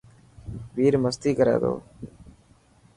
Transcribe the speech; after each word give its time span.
وير 0.75 0.93
مستي 1.03 1.31
ڪر 1.37 1.47
ٿو. 1.61 1.73